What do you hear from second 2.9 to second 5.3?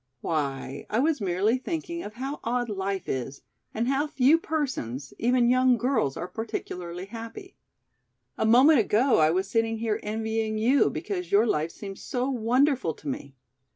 is and how few persons,